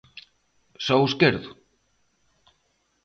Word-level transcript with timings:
Só 0.85 0.95
o 1.01 1.09
esquerdo? 1.09 1.49